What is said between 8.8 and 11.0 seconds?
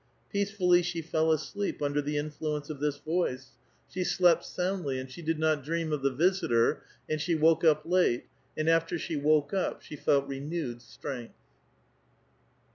she woke up she felt renewed